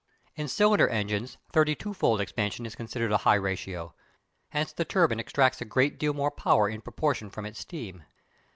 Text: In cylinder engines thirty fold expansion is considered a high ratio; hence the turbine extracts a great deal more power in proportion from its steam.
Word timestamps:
In 0.35 0.47
cylinder 0.47 0.87
engines 0.87 1.37
thirty 1.51 1.75
fold 1.75 2.21
expansion 2.21 2.65
is 2.65 2.73
considered 2.73 3.11
a 3.11 3.17
high 3.17 3.35
ratio; 3.35 3.93
hence 4.49 4.73
the 4.73 4.83
turbine 4.83 5.19
extracts 5.19 5.61
a 5.61 5.63
great 5.65 5.99
deal 5.99 6.15
more 6.15 6.31
power 6.31 6.67
in 6.67 6.81
proportion 6.81 7.29
from 7.29 7.45
its 7.45 7.59
steam. 7.59 8.03